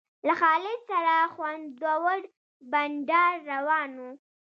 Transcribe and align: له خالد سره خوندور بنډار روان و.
له 0.27 0.33
خالد 0.41 0.79
سره 0.89 1.15
خوندور 1.33 2.17
بنډار 2.71 3.33
روان 3.51 3.91
و. 3.99 4.03